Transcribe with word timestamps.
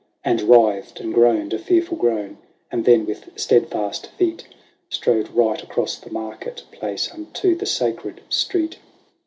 And 0.25 0.41
writhed, 0.41 0.99
and 0.99 1.13
groaned 1.13 1.53
a 1.53 1.59
fearful 1.59 1.95
groan, 1.95 2.39
and 2.71 2.85
then, 2.85 3.05
with 3.05 3.29
steadfast 3.35 4.07
feet. 4.07 4.47
Strode 4.89 5.29
right 5.29 5.61
across 5.61 5.95
the 5.97 6.09
market 6.09 6.63
place 6.71 7.11
unto 7.11 7.53
the 7.55 7.67
Sacred 7.67 8.21
Street. 8.27 8.79